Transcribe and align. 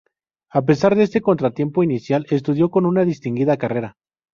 A 0.53 0.63
pesar 0.63 0.95
de 0.95 1.03
este 1.03 1.21
contratiempo 1.21 1.83
inicial, 1.83 2.25
estudió 2.31 2.71
con 2.71 2.87
una 2.87 3.05
distinguida 3.05 3.57
carrera. 3.57 3.97